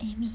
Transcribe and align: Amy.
Amy. 0.00 0.30